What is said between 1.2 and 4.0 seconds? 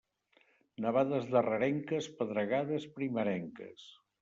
darrerenques, pedregades primerenques.